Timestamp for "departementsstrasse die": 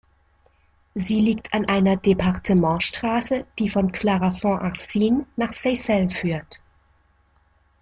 1.95-3.69